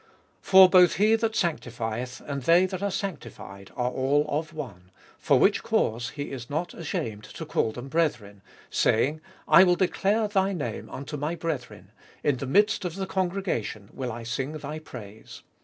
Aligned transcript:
For 0.41 0.67
both 0.67 0.95
He 0.95 1.13
that 1.17 1.35
sanctifleth 1.35 2.21
and 2.21 2.41
they 2.41 2.65
that 2.65 2.81
are 2.81 2.89
sanctified 2.89 3.69
are 3.75 3.91
all 3.91 4.25
of1 4.25 4.53
One: 4.53 4.91
for 5.19 5.37
which 5.37 5.61
cause 5.61 6.09
he 6.09 6.31
is 6.31 6.49
not 6.49 6.73
ashamed 6.73 7.23
to 7.25 7.45
call 7.45 7.71
them 7.71 7.87
brethren, 7.87 8.41
saying 8.71 9.17
(Ps. 9.17 9.21
xxii. 9.21 9.33
23), 9.45 9.51
12. 9.61 9.61
I 9.61 9.63
will 9.63 9.75
declare 9.75 10.27
thy 10.27 10.53
name 10.53 10.89
unto 10.89 11.17
my" 11.17 11.35
brethren, 11.35 11.91
In 12.23 12.37
the 12.37 12.47
midst 12.47 12.83
of 12.83 12.95
the 12.95 13.05
congregation 13.05 13.89
will 13.93 14.11
I 14.11 14.23
sing 14.23 14.53
thy 14.53 14.79
praise. 14.79 15.43